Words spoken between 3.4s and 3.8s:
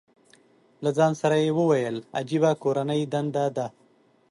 ده.